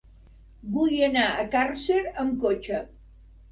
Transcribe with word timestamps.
Vull 0.77 0.95
anar 1.09 1.27
a 1.29 1.45
Càrcer 1.57 2.01
amb 2.25 2.43
cotxe. 2.47 2.83